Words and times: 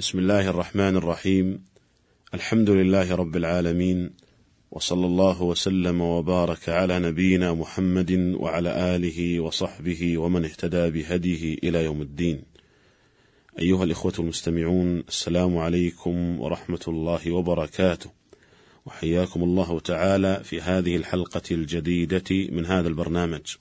بسم 0.00 0.18
الله 0.18 0.48
الرحمن 0.48 0.96
الرحيم. 0.96 1.64
الحمد 2.34 2.70
لله 2.70 3.14
رب 3.14 3.36
العالمين 3.36 4.10
وصلى 4.70 5.06
الله 5.06 5.42
وسلم 5.42 6.00
وبارك 6.00 6.68
على 6.68 6.98
نبينا 6.98 7.54
محمد 7.54 8.12
وعلى 8.38 8.96
آله 8.96 9.40
وصحبه 9.40 10.18
ومن 10.18 10.44
اهتدى 10.44 10.90
بهديه 10.90 11.58
إلى 11.64 11.84
يوم 11.84 12.02
الدين. 12.02 12.42
أيها 13.58 13.84
الإخوة 13.84 14.12
المستمعون 14.18 14.98
السلام 15.08 15.58
عليكم 15.58 16.40
ورحمة 16.40 16.84
الله 16.88 17.32
وبركاته. 17.32 18.10
وحياكم 18.86 19.42
الله 19.42 19.80
تعالى 19.80 20.40
في 20.44 20.60
هذه 20.60 20.96
الحلقة 20.96 21.42
الجديدة 21.50 22.30
من 22.30 22.66
هذا 22.66 22.88
البرنامج. 22.88 23.56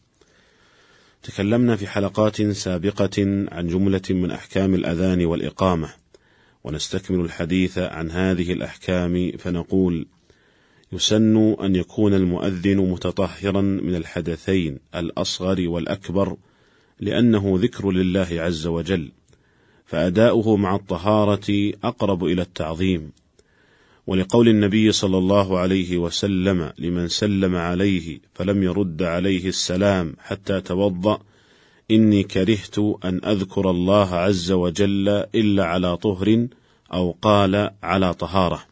تكلمنا 1.23 1.75
في 1.75 1.87
حلقات 1.87 2.41
سابقة 2.41 3.45
عن 3.51 3.67
جملة 3.67 4.07
من 4.09 4.31
أحكام 4.31 4.75
الأذان 4.75 5.25
والإقامة. 5.25 5.98
ونستكمل 6.63 7.19
الحديث 7.25 7.77
عن 7.77 8.11
هذه 8.11 8.53
الأحكام 8.53 9.31
فنقول 9.37 10.07
يسن 10.91 11.53
أن 11.53 11.75
يكون 11.75 12.13
المؤذن 12.13 12.77
متطهرا 12.77 13.61
من 13.61 13.95
الحدثين 13.95 14.79
الأصغر 14.95 15.69
والأكبر 15.69 16.37
لأنه 16.99 17.53
ذكر 17.61 17.91
لله 17.91 18.27
عز 18.31 18.67
وجل 18.67 19.11
فأداؤه 19.85 20.57
مع 20.57 20.75
الطهارة 20.75 21.73
أقرب 21.83 22.25
إلى 22.25 22.41
التعظيم. 22.41 23.11
ولقول 24.07 24.49
النبي 24.49 24.91
صلى 24.91 25.17
الله 25.17 25.59
عليه 25.59 25.97
وسلم 25.97 26.71
لمن 26.77 27.07
سلم 27.07 27.55
عليه 27.55 28.19
فلم 28.33 28.63
يرد 28.63 29.03
عليه 29.03 29.47
السلام 29.47 30.15
حتى 30.19 30.61
توضأ 30.61 31.19
إني 31.91 32.23
كرهت 32.23 32.79
أن 32.79 33.21
أذكر 33.25 33.69
الله 33.69 34.15
عز 34.15 34.51
وجل 34.51 35.09
إلا 35.35 35.65
على 35.65 35.97
طهر 35.97 36.47
أو 36.93 37.15
قال 37.21 37.71
على 37.83 38.13
طهارة. 38.13 38.63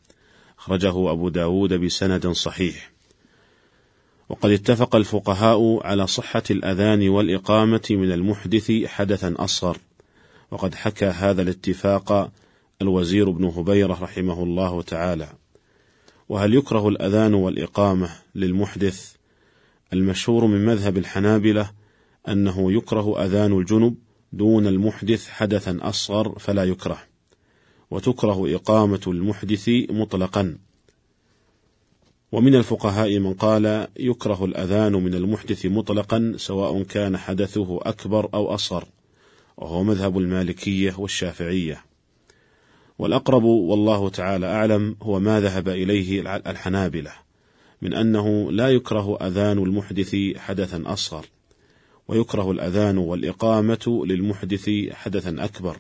أخرجه 0.60 1.12
أبو 1.12 1.30
داود 1.30 1.74
بسند 1.74 2.28
صحيح. 2.28 2.92
وقد 4.30 4.50
اتفق 4.50 4.96
الفقهاء 4.96 5.88
على 5.88 6.08
صحة 6.08 6.44
الأذان 6.52 7.10
والإقامة 7.10 7.88
من 7.90 8.12
المحدث 8.12 8.72
حدثا 8.86 9.36
أصغر. 9.38 9.78
وقد 10.52 10.76
حكى 10.76 11.06
هذا 11.06 11.42
الاتفاق 11.42 12.32
الوزير 12.82 13.30
بن 13.30 13.46
هبيرة 13.46 13.98
رحمه 14.02 14.44
الله 14.44 14.82
تعالى. 14.82 15.28
وهل 16.30 16.54
يكره 16.54 16.88
الأذان 16.88 17.34
والإقامة 17.34 18.10
للمحدث 18.36 19.14
المشهور 19.94 20.46
من 20.46 20.66
مذهب 20.66 20.98
الحنابلة 20.98 21.77
أنه 22.28 22.72
يكره 22.72 23.26
أذان 23.26 23.58
الجنب 23.60 23.96
دون 24.34 24.68
المحدث 24.68 25.30
حدثا 25.30 25.78
أصغر 25.82 26.40
فلا 26.40 26.64
يكره 26.64 26.98
وتكره 27.92 28.56
إقامة 28.56 29.02
المحدث 29.08 29.70
مطلقا. 29.90 30.58
ومن 32.32 32.56
الفقهاء 32.56 33.20
من 33.20 33.34
قال 33.34 33.88
يكره 34.00 34.46
الأذان 34.46 34.94
من 34.94 35.14
المحدث 35.14 35.66
مطلقا 35.66 36.34
سواء 36.38 36.84
كان 36.84 37.18
حدثه 37.18 37.80
أكبر 37.82 38.30
أو 38.34 38.54
أصغر 38.54 38.86
وهو 39.58 39.84
مذهب 39.84 40.18
المالكية 40.18 40.94
والشافعية. 40.98 41.84
والأقرب 43.00 43.44
والله 43.44 44.10
تعالى 44.10 44.46
أعلم 44.46 44.96
هو 45.02 45.20
ما 45.20 45.42
ذهب 45.42 45.70
إليه 45.70 46.38
الحنابلة 46.38 47.12
من 47.82 47.94
أنه 47.94 48.52
لا 48.52 48.70
يكره 48.70 49.18
أذان 49.28 49.58
المحدث 49.58 50.16
حدثا 50.38 50.84
أصغر. 50.86 51.26
ويكره 52.08 52.52
الأذان 52.52 52.98
والإقامة 52.98 54.04
للمحدث 54.06 54.70
حدثا 54.92 55.36
أكبر. 55.40 55.78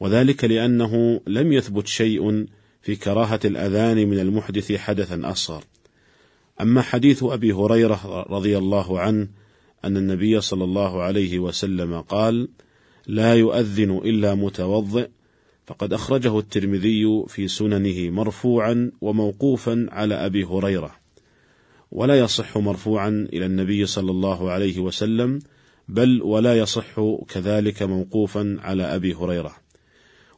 وذلك 0.00 0.44
لأنه 0.44 1.20
لم 1.26 1.52
يثبت 1.52 1.86
شيء 1.86 2.46
في 2.82 2.96
كراهة 2.96 3.40
الأذان 3.44 4.08
من 4.08 4.18
المحدث 4.18 4.72
حدثا 4.72 5.20
أصغر. 5.24 5.64
أما 6.60 6.82
حديث 6.82 7.22
أبي 7.22 7.52
هريرة 7.52 8.26
رضي 8.30 8.58
الله 8.58 9.00
عنه 9.00 9.28
أن 9.84 9.96
النبي 9.96 10.40
صلى 10.40 10.64
الله 10.64 11.02
عليه 11.02 11.38
وسلم 11.38 12.00
قال: 12.00 12.48
لا 13.06 13.34
يؤذن 13.34 13.90
إلا 13.96 14.34
متوضئ 14.34 15.08
فقد 15.66 15.92
أخرجه 15.92 16.38
الترمذي 16.38 17.24
في 17.28 17.48
سننه 17.48 18.10
مرفوعا 18.10 18.92
وموقوفا 19.00 19.86
على 19.90 20.14
أبي 20.14 20.44
هريرة. 20.44 20.99
ولا 21.92 22.18
يصح 22.18 22.58
مرفوعا 22.58 23.28
إلى 23.32 23.46
النبي 23.46 23.86
صلى 23.86 24.10
الله 24.10 24.50
عليه 24.50 24.78
وسلم 24.78 25.38
بل 25.88 26.22
ولا 26.22 26.58
يصح 26.58 27.00
كذلك 27.28 27.82
موقوفا 27.82 28.56
على 28.60 28.82
أبي 28.94 29.14
هريرة. 29.14 29.56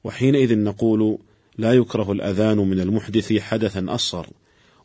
وحينئذ 0.05 0.59
نقول 0.59 1.19
لا 1.59 1.73
يكره 1.73 2.13
الأذان 2.13 2.57
من 2.59 2.81
المحدث 2.81 3.33
حدثا 3.33 3.87
أصغر 3.89 4.27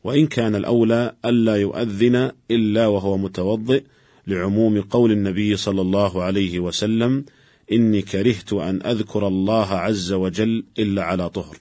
وإن 0.03 0.27
كان 0.27 0.55
الأولى 0.55 1.15
ألا 1.25 1.55
يؤذن 1.55 2.31
إلا 2.51 2.87
وهو 2.87 3.17
متوضئ 3.17 3.83
لعموم 4.27 4.81
قول 4.81 5.11
النبي 5.11 5.57
صلى 5.57 5.81
الله 5.81 6.23
عليه 6.23 6.59
وسلم 6.59 7.25
إني 7.71 8.01
كرهت 8.01 8.53
أن 8.53 8.81
أذكر 8.85 9.27
الله 9.27 9.73
عز 9.73 10.13
وجل 10.13 10.65
إلا 10.79 11.03
على 11.03 11.29
طهر. 11.29 11.57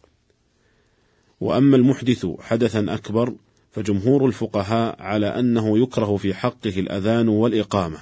وأما 1.40 1.76
المحدث 1.76 2.26
حدثا 2.40 2.94
أكبر 2.94 3.34
فجمهور 3.76 4.26
الفقهاء 4.26 5.03
على 5.03 5.26
أنه 5.26 5.78
يكره 5.78 6.16
في 6.16 6.34
حقه 6.34 6.81
الأذان 6.81 7.28
والإقامة 7.28 7.98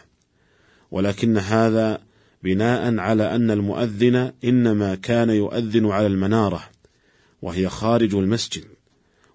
ولكن 0.91 1.39
هذا 1.39 2.01
بناء 2.43 2.99
على 2.99 3.35
أن 3.35 3.51
المؤذن 3.51 4.33
إنما 4.45 4.95
كان 4.95 5.31
يؤذن 5.31 5.87
على 5.87 6.07
المنارة 6.07 6.63
وهي 7.43 7.69
خارج 7.69 8.15
المسجد 8.15 8.65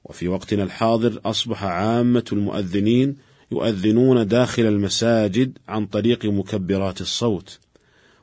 وفي 0.04 0.28
وقتنا 0.28 0.64
الحاضر 0.64 1.22
أصبح 1.26 1.64
عامة 1.64 2.26
المؤذنين 2.34 3.16
يؤذنون 3.52 4.28
داخل 4.28 4.64
المساجد 4.64 5.58
عن 5.68 5.86
طريق 5.86 6.26
مكبرات 6.26 7.02
الصوت 7.02 7.60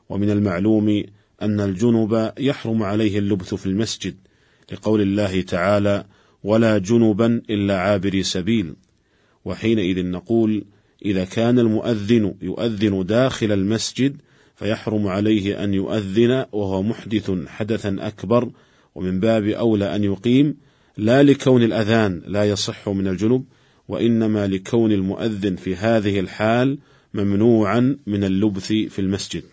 ومن 0.09 0.29
المعلوم 0.29 1.03
أن 1.41 1.59
الجنب 1.59 2.33
يحرم 2.39 2.83
عليه 2.83 3.19
اللبث 3.19 3.53
في 3.53 3.65
المسجد 3.65 4.15
لقول 4.71 5.01
الله 5.01 5.41
تعالى 5.41 6.05
ولا 6.43 6.77
جنبا 6.77 7.41
إلا 7.49 7.77
عابري 7.77 8.23
سبيل. 8.23 8.75
وحينئذ 9.45 10.05
نقول 10.05 10.65
إذا 11.05 11.25
كان 11.25 11.59
المؤذن 11.59 12.33
يؤذن 12.41 13.05
داخل 13.05 13.51
المسجد 13.51 14.17
فيحرم 14.55 15.07
عليه 15.07 15.63
أن 15.63 15.73
يؤذن 15.73 16.45
وهو 16.51 16.83
محدث 16.83 17.31
حدثا 17.47 17.95
أكبر 17.99 18.49
ومن 18.95 19.19
باب 19.19 19.47
أولى 19.47 19.95
أن 19.95 20.03
يقيم 20.03 20.57
لا 20.97 21.23
لكون 21.23 21.63
الأذان 21.63 22.21
لا 22.27 22.43
يصح 22.43 22.89
من 22.89 23.07
الجنب 23.07 23.43
وإنما 23.87 24.47
لكون 24.47 24.91
المؤذن 24.91 25.55
في 25.55 25.75
هذه 25.75 26.19
الحال 26.19 26.77
ممنوعا 27.13 27.97
من 28.07 28.23
اللبث 28.23 28.67
في 28.67 28.99
المسجد. 28.99 29.43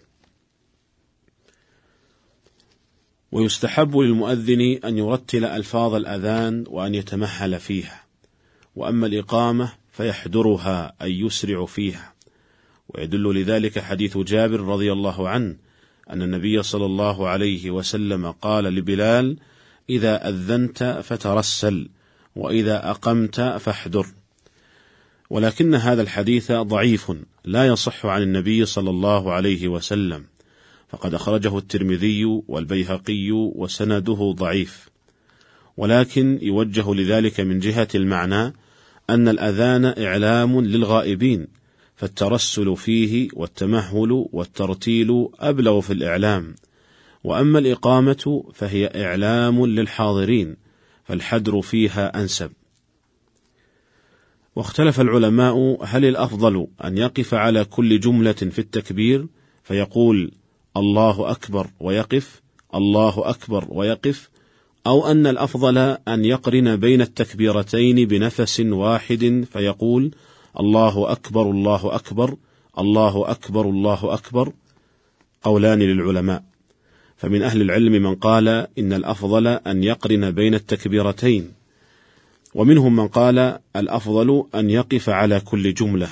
ويستحب 3.34 3.96
للمؤذن 3.96 4.78
أن 4.84 4.98
يرتل 4.98 5.44
ألفاظ 5.44 5.94
الأذان 5.94 6.64
وأن 6.68 6.94
يتمهل 6.94 7.60
فيها 7.60 8.04
وأما 8.76 9.06
الإقامة 9.06 9.72
فيحضرها 9.92 10.94
أي 11.02 11.20
يسرع 11.20 11.66
فيها. 11.66 12.14
ويدل 12.88 13.40
لذلك 13.40 13.78
حديث 13.78 14.18
جابر 14.18 14.60
رضي 14.60 14.92
الله 14.92 15.28
عنه 15.28 15.56
أن 16.10 16.22
النبي 16.22 16.62
صلى 16.62 16.86
الله 16.86 17.28
عليه 17.28 17.70
وسلم 17.70 18.30
قال 18.30 18.64
لبلال 18.64 19.36
إذا 19.90 20.28
أذنت 20.28 21.00
فترسل 21.04 21.88
وإذا 22.36 22.90
أقمت 22.90 23.40
فاحضر 23.40 24.06
ولكن 25.30 25.74
هذا 25.74 26.02
الحديث 26.02 26.52
ضعيف 26.52 27.12
لا 27.44 27.66
يصح 27.66 28.06
عن 28.06 28.22
النبي 28.22 28.66
صلى 28.66 28.90
الله 28.90 29.32
عليه 29.32 29.68
وسلم. 29.68 30.24
فقد 30.94 31.14
أخرجه 31.14 31.58
الترمذي 31.58 32.24
والبيهقي 32.24 33.30
وسنده 33.30 34.34
ضعيف. 34.36 34.88
ولكن 35.76 36.38
يوجه 36.42 36.94
لذلك 36.94 37.40
من 37.40 37.58
جهة 37.58 37.88
المعنى 37.94 38.52
أن 39.10 39.28
الأذان 39.28 39.84
إعلام 39.84 40.60
للغائبين 40.60 41.46
فالترسل 41.96 42.76
فيه 42.76 43.28
والتمهل 43.32 44.26
والترتيل 44.32 45.28
أبلغ 45.40 45.80
في 45.80 45.92
الإعلام. 45.92 46.54
وأما 47.24 47.58
الإقامة 47.58 48.44
فهي 48.54 49.04
إعلام 49.04 49.66
للحاضرين 49.66 50.56
فالحدر 51.04 51.60
فيها 51.60 52.20
أنسب. 52.20 52.50
واختلف 54.56 55.00
العلماء 55.00 55.78
هل 55.84 56.04
الأفضل 56.04 56.66
أن 56.84 56.98
يقف 56.98 57.34
على 57.34 57.64
كل 57.64 58.00
جملة 58.00 58.32
في 58.32 58.58
التكبير؟ 58.58 59.26
فيقول 59.64 60.32
الله 60.76 61.30
أكبر 61.30 61.66
ويقف 61.80 62.42
الله 62.74 63.30
أكبر 63.30 63.64
ويقف 63.68 64.30
أو 64.86 65.06
أن 65.06 65.26
الأفضل 65.26 65.78
أن 66.08 66.24
يقرن 66.24 66.76
بين 66.76 67.00
التكبيرتين 67.00 68.08
بنفس 68.08 68.60
واحد 68.60 69.44
فيقول 69.52 70.14
الله 70.60 71.12
أكبر 71.12 71.50
الله 71.50 71.94
أكبر 71.94 72.36
الله 72.78 73.30
أكبر 73.30 73.68
الله 73.68 74.14
أكبر 74.14 74.52
قولان 75.42 75.78
للعلماء. 75.78 76.44
فمن 77.16 77.42
أهل 77.42 77.62
العلم 77.62 77.92
من 77.92 78.14
قال 78.14 78.48
إن 78.78 78.92
الأفضل 78.92 79.46
أن 79.46 79.84
يقرن 79.84 80.30
بين 80.30 80.54
التكبيرتين. 80.54 81.52
ومنهم 82.54 82.96
من 82.96 83.08
قال 83.08 83.58
الأفضل 83.76 84.46
أن 84.54 84.70
يقف 84.70 85.08
على 85.08 85.40
كل 85.40 85.74
جملة. 85.74 86.08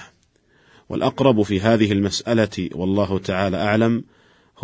والأقرب 0.89 1.43
في 1.43 1.61
هذه 1.61 1.93
المسألة 1.93 2.69
والله 2.75 3.19
تعالى 3.19 3.57
أعلم 3.57 4.05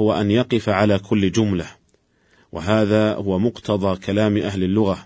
هو 0.01 0.13
أن 0.13 0.31
يقف 0.31 0.69
على 0.69 0.99
كل 0.99 1.33
جملة 1.33 1.67
وهذا 2.53 3.15
هو 3.15 3.39
مقتضى 3.39 3.97
كلام 3.97 4.37
أهل 4.37 4.65
اللغة. 4.65 4.99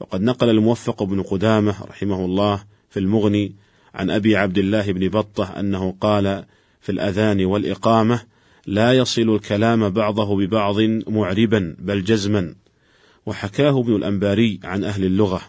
وقد 0.00 0.22
نقل 0.22 0.50
الموفق 0.50 1.02
بن 1.02 1.22
قدامة 1.22 1.74
رحمه 1.84 2.24
الله 2.24 2.64
في 2.90 2.98
المغني 3.00 3.52
عن 3.94 4.10
أبي 4.10 4.36
عبد 4.36 4.58
الله 4.58 4.92
بن 4.92 5.08
بطة 5.08 5.44
أنه 5.44 5.94
قال 6.00 6.44
في 6.80 6.92
الأذان 6.92 7.44
والإقامة 7.44 8.22
لا 8.66 8.92
يصل 8.92 9.34
الكلام 9.34 9.88
بعضه 9.88 10.36
ببعض 10.36 10.80
معربا 11.08 11.76
بل 11.78 12.04
جزما 12.04 12.54
وحكاه 13.26 13.80
ابن 13.80 13.96
الأنباري 13.96 14.60
عن 14.64 14.84
أهل 14.84 15.04
اللغة. 15.04 15.40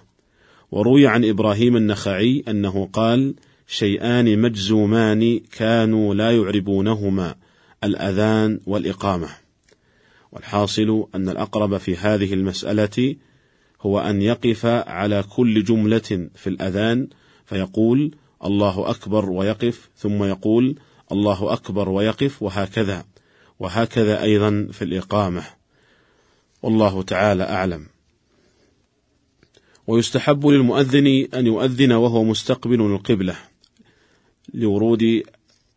وروي 0.71 1.07
عن 1.07 1.25
إبراهيم 1.25 1.75
النخعي 1.77 2.43
أنه 2.47 2.89
قال 2.93 3.33
شيئان 3.67 4.39
مجزومان 4.39 5.39
كانوا 5.39 6.13
لا 6.13 6.31
يعربونهما 6.31 7.35
الأذان 7.83 8.59
والإقامة. 8.65 9.29
والحاصل 10.31 11.07
أن 11.15 11.29
الأقرب 11.29 11.77
في 11.77 11.97
هذه 11.97 12.33
المسألة 12.33 13.15
هو 13.81 13.99
أن 13.99 14.21
يقف 14.21 14.65
على 14.65 15.23
كل 15.23 15.63
جملة 15.63 16.29
في 16.35 16.47
الأذان 16.47 17.07
فيقول 17.45 18.15
الله 18.43 18.89
أكبر 18.89 19.29
ويقف 19.29 19.89
ثم 19.97 20.23
يقول 20.23 20.79
الله 21.11 21.53
أكبر 21.53 21.89
ويقف 21.89 22.43
وهكذا. 22.43 23.05
وهكذا 23.59 24.23
أيضا 24.23 24.67
في 24.71 24.81
الإقامة. 24.81 25.43
والله 26.63 27.03
تعالى 27.03 27.43
أعلم. 27.43 27.85
ويستحب 29.87 30.47
للمؤذن 30.47 31.27
أن 31.33 31.47
يؤذن 31.47 31.91
وهو 31.91 32.23
مستقبل 32.23 32.81
القبلة 32.81 33.35
لورود 34.53 35.23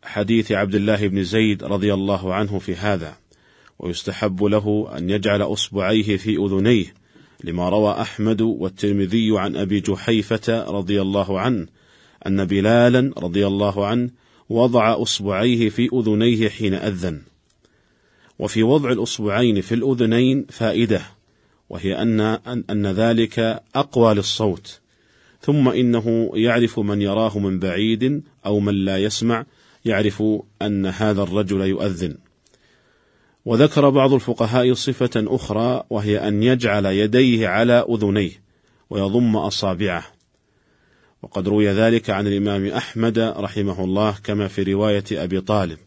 حديث 0.05 0.51
عبد 0.51 0.75
الله 0.75 1.07
بن 1.07 1.23
زيد 1.23 1.63
رضي 1.63 1.93
الله 1.93 2.33
عنه 2.33 2.59
في 2.59 2.75
هذا 2.75 3.17
ويستحب 3.79 4.43
له 4.43 4.87
أن 4.97 5.09
يجعل 5.09 5.41
أصبعيه 5.41 6.17
في 6.17 6.37
أذنيه 6.37 6.93
لما 7.43 7.69
روى 7.69 7.91
أحمد 7.91 8.41
والترمذي 8.41 9.39
عن 9.39 9.55
أبي 9.55 9.79
جحيفة 9.79 10.65
رضي 10.69 11.01
الله 11.01 11.39
عنه 11.39 11.67
أن 12.27 12.45
بلالا 12.45 13.13
رضي 13.17 13.47
الله 13.47 13.85
عنه 13.85 14.09
وضع 14.49 15.01
أصبعيه 15.01 15.69
في 15.69 15.89
أذنيه 15.93 16.49
حين 16.49 16.73
أذن. 16.73 17.21
وفي 18.39 18.63
وضع 18.63 18.91
الأصبعين 18.91 19.61
في 19.61 19.75
الأذنين 19.75 20.45
فائدة 20.49 21.01
وهي 21.69 22.01
أن 22.01 22.19
أن 22.69 22.87
ذلك 22.87 23.63
أقوى 23.75 24.13
للصوت 24.13 24.79
ثم 25.41 25.69
إنه 25.69 26.31
يعرف 26.33 26.79
من 26.79 27.01
يراه 27.01 27.39
من 27.39 27.59
بعيد 27.59 28.23
أو 28.45 28.59
من 28.59 28.73
لا 28.73 28.97
يسمع 28.97 29.45
يعرف 29.85 30.23
أن 30.61 30.85
هذا 30.85 31.23
الرجل 31.23 31.61
يؤذن. 31.61 32.17
وذكر 33.45 33.89
بعض 33.89 34.13
الفقهاء 34.13 34.73
صفة 34.73 35.09
أخرى 35.15 35.83
وهي 35.89 36.27
أن 36.27 36.43
يجعل 36.43 36.85
يديه 36.85 37.47
على 37.47 37.85
أذنيه 37.89 38.31
ويضم 38.89 39.35
أصابعه. 39.35 40.05
وقد 41.21 41.47
روي 41.47 41.69
ذلك 41.69 42.09
عن 42.09 42.27
الإمام 42.27 42.67
أحمد 42.67 43.19
رحمه 43.19 43.83
الله 43.83 44.15
كما 44.23 44.47
في 44.47 44.63
رواية 44.63 45.03
أبي 45.11 45.41
طالب 45.41 45.77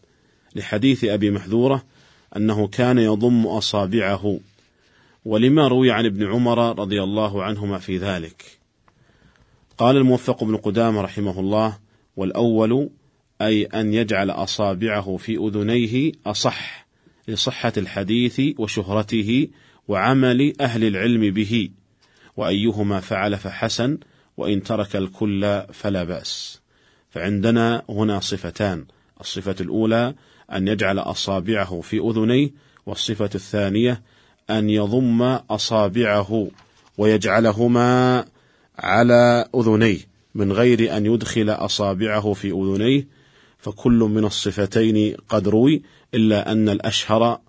لحديث 0.55 1.03
أبي 1.03 1.31
محذورة 1.31 1.83
أنه 2.35 2.67
كان 2.67 2.97
يضم 2.97 3.47
أصابعه. 3.47 4.39
ولما 5.25 5.67
روي 5.67 5.91
عن 5.91 6.05
ابن 6.05 6.31
عمر 6.31 6.79
رضي 6.79 7.03
الله 7.03 7.43
عنهما 7.43 7.77
في 7.77 7.97
ذلك. 7.97 8.59
قال 9.77 9.97
الموفق 9.97 10.43
بن 10.43 10.57
قدامة 10.57 11.01
رحمه 11.01 11.39
الله 11.39 11.77
والأول 12.17 12.89
أي 13.41 13.63
أن 13.63 13.93
يجعل 13.93 14.29
أصابعه 14.29 15.17
في 15.17 15.37
أذنيه 15.37 16.11
أصح 16.25 16.87
لصحة 17.27 17.73
الحديث 17.77 18.41
وشهرته 18.57 19.47
وعمل 19.87 20.53
أهل 20.61 20.83
العلم 20.83 21.33
به. 21.33 21.69
وأيهما 22.37 22.99
فعل 22.99 23.37
فحسن 23.37 23.97
وإن 24.37 24.63
ترك 24.63 24.95
الكل 24.95 25.63
فلا 25.73 26.03
بأس. 26.03 26.61
فعندنا 27.09 27.83
هنا 27.89 28.19
صفتان. 28.19 28.85
الصفة 29.21 29.55
الأولى 29.61 30.15
أن 30.51 30.67
يجعل 30.67 30.99
أصابعه 30.99 31.81
في 31.81 31.97
أذنيه 31.97 32.49
والصفة 32.85 33.29
الثانية 33.35 34.01
أن 34.49 34.69
يضم 34.69 35.21
أصابعه 35.49 36.47
ويجعلهما 36.97 38.25
على 38.79 39.49
أذنيه 39.55 39.97
من 40.35 40.51
غير 40.51 40.97
أن 40.97 41.05
يدخل 41.05 41.49
أصابعه 41.49 42.33
في 42.33 42.51
أذنيه 42.51 43.07
فكل 43.59 43.99
من 43.99 44.25
الصفتين 44.25 45.15
قد 45.29 45.47
روي 45.47 45.81
إلا 46.13 46.51
أن 46.51 46.69
الأشهر 46.69 47.39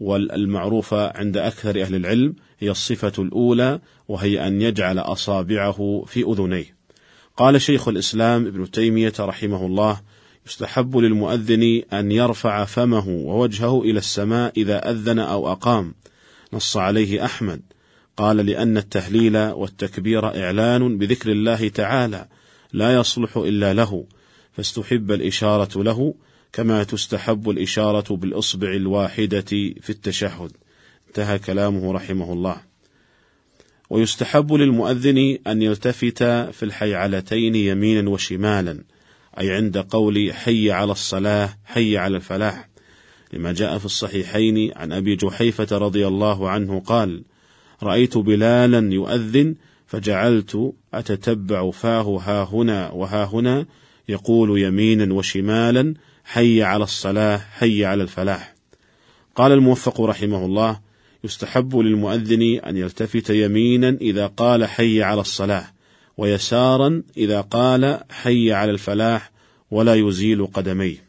والمعروفة 0.00 1.18
عند 1.18 1.36
أكثر 1.36 1.82
أهل 1.82 1.94
العلم 1.94 2.34
هي 2.58 2.70
الصفة 2.70 3.12
الأولى 3.18 3.80
وهي 4.08 4.46
أن 4.46 4.62
يجعل 4.62 4.98
أصابعه 4.98 6.04
في 6.06 6.22
أذنيه. 6.22 6.74
قال 7.36 7.62
شيخ 7.62 7.88
الإسلام 7.88 8.46
ابن 8.46 8.70
تيمية 8.70 9.12
رحمه 9.20 9.66
الله: 9.66 10.00
يستحب 10.46 10.96
للمؤذن 10.96 11.82
أن 11.92 12.12
يرفع 12.12 12.64
فمه 12.64 13.08
ووجهه 13.08 13.82
إلى 13.82 13.98
السماء 13.98 14.52
إذا 14.56 14.90
أذن 14.90 15.18
أو 15.18 15.52
أقام. 15.52 15.94
نص 16.52 16.76
عليه 16.76 17.24
أحمد. 17.24 17.62
قال 18.16 18.36
لأن 18.36 18.76
التهليل 18.76 19.36
والتكبير 19.36 20.44
إعلان 20.44 20.98
بذكر 20.98 21.32
الله 21.32 21.68
تعالى 21.68 22.28
لا 22.72 22.94
يصلح 22.94 23.36
إلا 23.36 23.74
له، 23.74 24.04
فاستحب 24.56 25.12
الإشارة 25.12 25.82
له 25.82 26.14
كما 26.52 26.84
تستحب 26.84 27.50
الإشارة 27.50 28.16
بالإصبع 28.16 28.72
الواحدة 28.72 29.40
في 29.80 29.90
التشهد. 29.90 30.52
انتهى 31.08 31.38
كلامه 31.38 31.92
رحمه 31.92 32.32
الله. 32.32 32.56
ويستحب 33.90 34.52
للمؤذن 34.52 35.38
أن 35.46 35.62
يلتفت 35.62 36.22
في 36.22 36.62
الحيعلتين 36.62 37.54
يمينا 37.54 38.10
وشمالا، 38.10 38.84
أي 39.40 39.50
عند 39.50 39.78
قول 39.78 40.32
حي 40.32 40.70
على 40.70 40.92
الصلاة 40.92 41.58
حي 41.64 41.96
على 41.96 42.16
الفلاح، 42.16 42.68
لما 43.32 43.52
جاء 43.52 43.78
في 43.78 43.84
الصحيحين 43.84 44.72
عن 44.76 44.92
أبي 44.92 45.16
جحيفة 45.16 45.78
رضي 45.78 46.06
الله 46.06 46.50
عنه 46.50 46.80
قال: 46.80 47.24
رأيت 47.82 48.18
بلالا 48.18 48.94
يؤذن 48.94 49.54
فجعلت 49.86 50.72
أتتبع 50.94 51.70
فاه 51.70 52.18
ها 52.18 52.44
هنا 52.44 52.90
وها 52.90 53.24
هنا 53.24 53.66
يقول 54.08 54.60
يمينا 54.60 55.14
وشمالا 55.14 55.94
حي 56.24 56.62
على 56.62 56.84
الصلاة 56.84 57.36
حي 57.36 57.84
على 57.84 58.02
الفلاح. 58.02 58.54
قال 59.36 59.52
الموفق 59.52 60.00
رحمه 60.00 60.44
الله: 60.46 60.80
يستحب 61.24 61.76
للمؤذن 61.76 62.42
أن 62.42 62.76
يلتفت 62.76 63.30
يمينا 63.30 63.88
إذا 64.00 64.26
قال 64.26 64.64
حي 64.64 65.02
على 65.02 65.20
الصلاة، 65.20 65.66
ويسارا 66.16 67.02
إذا 67.16 67.40
قال 67.40 68.00
حي 68.10 68.52
على 68.52 68.70
الفلاح 68.70 69.32
ولا 69.70 69.94
يزيل 69.94 70.46
قدميه. 70.46 71.04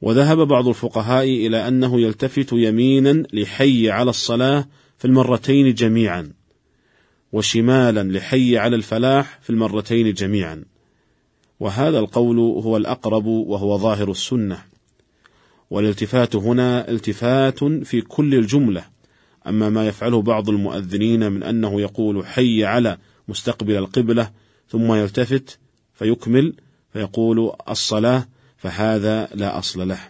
وذهب 0.00 0.38
بعض 0.38 0.68
الفقهاء 0.68 1.24
إلى 1.24 1.68
أنه 1.68 2.00
يلتفت 2.00 2.52
يمينا 2.52 3.22
لحي 3.32 3.90
على 3.90 4.10
الصلاة 4.10 4.68
في 4.98 5.04
المرتين 5.04 5.74
جميعا، 5.74 6.32
وشمالا 7.32 8.18
لحي 8.18 8.58
على 8.58 8.76
الفلاح 8.76 9.38
في 9.42 9.50
المرتين 9.50 10.14
جميعا. 10.14 10.64
وهذا 11.60 11.98
القول 11.98 12.38
هو 12.38 12.76
الأقرب 12.76 13.26
وهو 13.26 13.78
ظاهر 13.78 14.10
السنة. 14.10 14.58
والالتفات 15.70 16.36
هنا 16.36 16.90
التفات 16.90 17.64
في 17.64 18.00
كل 18.00 18.34
الجملة، 18.34 18.84
أما 19.46 19.70
ما 19.70 19.86
يفعله 19.86 20.22
بعض 20.22 20.48
المؤذنين 20.48 21.32
من 21.32 21.42
أنه 21.42 21.80
يقول 21.80 22.26
حي 22.26 22.64
على 22.64 22.98
مستقبل 23.28 23.76
القبلة 23.76 24.30
ثم 24.68 24.92
يلتفت 24.92 25.58
فيكمل 25.94 26.54
فيقول 26.92 27.52
الصلاة 27.70 28.28
فهذا 28.56 29.28
لا 29.34 29.58
أصل 29.58 29.88
له. 29.88 30.00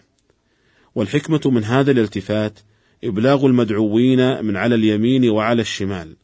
والحكمة 0.95 1.41
من 1.45 1.63
هذا 1.63 1.91
الالتفات 1.91 2.59
إبلاغ 3.03 3.45
المدعوين 3.45 4.45
من 4.45 4.57
على 4.57 4.75
اليمين 4.75 5.29
وعلى 5.29 5.61
الشمال. 5.61 6.15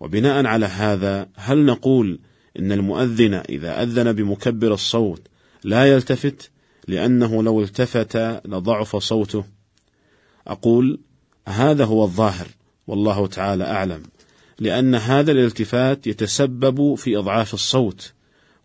وبناء 0.00 0.46
على 0.46 0.66
هذا 0.66 1.28
هل 1.34 1.64
نقول 1.64 2.18
إن 2.58 2.72
المؤذن 2.72 3.34
إذا 3.34 3.82
أذن 3.82 4.12
بمكبر 4.12 4.74
الصوت 4.74 5.22
لا 5.64 5.92
يلتفت 5.92 6.50
لأنه 6.88 7.42
لو 7.42 7.62
التفت 7.62 8.16
لضعف 8.44 8.96
صوته. 8.96 9.44
أقول 10.46 11.00
هذا 11.48 11.84
هو 11.84 12.04
الظاهر 12.04 12.46
والله 12.86 13.26
تعالى 13.26 13.64
أعلم 13.64 14.02
لأن 14.58 14.94
هذا 14.94 15.32
الالتفات 15.32 16.06
يتسبب 16.06 16.94
في 16.94 17.18
إضعاف 17.18 17.54
الصوت 17.54 18.12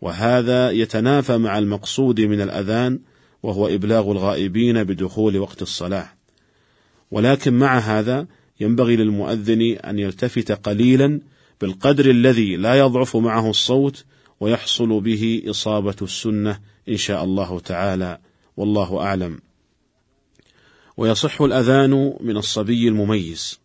وهذا 0.02 0.72
يتنافى 0.72 1.38
مع 1.38 1.58
المقصود 1.58 2.22
من 2.22 2.42
الأذان 2.42 3.00
وهو 3.44 3.68
إبلاغ 3.68 4.12
الغائبين 4.12 4.84
بدخول 4.84 5.38
وقت 5.38 5.62
الصلاة. 5.62 6.10
ولكن 7.12 7.54
مع 7.54 7.80
هذا 7.80 8.28
ينبغي 8.60 8.96
للمؤذن 8.96 9.62
أن 9.62 10.00
يلتفت 10.00 10.52
قليلا 10.52 11.22
بالقدر 11.62 12.10
الذي 12.10 12.56
لا 12.56 12.76
يضعف 12.76 13.18
معه 13.18 13.50
الصوت 13.50 14.06
ويحصل 14.40 15.02
به 15.02 15.44
إصابة 15.48 15.96
السنة 16.02 16.60
إن 16.90 16.98
شاء 16.98 17.24
الله 17.24 17.60
تعالى. 17.60 18.20
والله 18.58 19.02
أعلم. 19.02 19.40
ويصح 20.98 21.42
الأذان 21.42 22.14
من 22.20 22.38
الصبي 22.38 22.88
المميز 22.88 23.60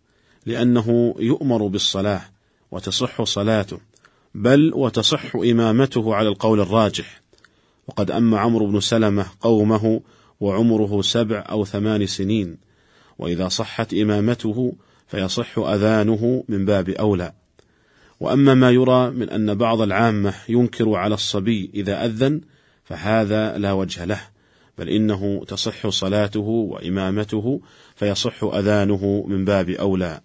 لأنه 0.46 1.14
يؤمر 1.18 1.66
بالصلاة 1.66 2.22
وتصح 2.70 3.22
صلاته 3.22 3.78
بل 4.34 4.72
وتصح 4.74 5.36
إمامته 5.36 6.14
على 6.14 6.28
القول 6.28 6.60
الراجح. 6.60 7.22
وقد 7.88 8.10
أم 8.10 8.34
عمرو 8.34 8.66
بن 8.66 8.80
سلمة 8.80 9.26
قومه 9.40 10.00
وعمره 10.40 11.02
سبع 11.02 11.44
أو 11.50 11.64
ثمان 11.64 12.06
سنين 12.06 12.56
وإذا 13.18 13.48
صحت 13.48 13.94
إمامته 13.94 14.76
فيصح 15.06 15.58
أذانه 15.58 16.44
من 16.48 16.64
باب 16.64 16.88
أولى. 16.88 17.32
وأما 18.20 18.54
ما 18.54 18.70
يرى 18.70 19.10
من 19.10 19.30
أن 19.30 19.54
بعض 19.54 19.80
العامة 19.80 20.34
ينكر 20.48 20.94
على 20.94 21.14
الصبي 21.14 21.70
إذا 21.74 22.04
أذن 22.04 22.40
فهذا 22.84 23.58
لا 23.58 23.72
وجه 23.72 24.04
له 24.04 24.20
بل 24.78 24.88
إنه 24.88 25.44
تصح 25.48 25.88
صلاته 25.88 26.40
وإمامته 26.40 27.60
فيصح 27.96 28.44
أذانه 28.44 29.24
من 29.28 29.44
باب 29.44 29.70
أولى. 29.70 30.20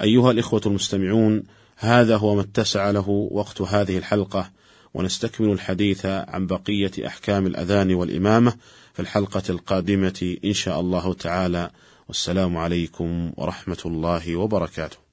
أيها 0.00 0.30
الإخوة 0.30 0.60
المستمعون 0.66 1.42
هذا 1.76 2.16
هو 2.16 2.34
ما 2.34 2.40
اتسع 2.40 2.90
له 2.90 3.08
وقت 3.08 3.60
هذه 3.60 3.98
الحلقة 3.98 4.50
ونستكمل 4.94 5.50
الحديث 5.50 6.06
عن 6.06 6.46
بقية 6.46 7.06
أحكام 7.06 7.46
الأذان 7.46 7.94
والإمامة 7.94 8.54
في 8.94 9.00
الحلقة 9.00 9.42
القادمة 9.50 10.36
إن 10.44 10.52
شاء 10.52 10.80
الله 10.80 11.14
تعالى. 11.14 11.70
والسلام 12.08 12.56
عليكم 12.56 13.32
ورحمة 13.36 13.78
الله 13.86 14.36
وبركاته. 14.36 15.03